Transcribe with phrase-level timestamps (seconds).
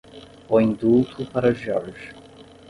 [0.49, 2.07] O indulto para George.